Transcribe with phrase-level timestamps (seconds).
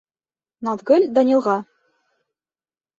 [0.69, 1.57] Наҙгөл Данилға: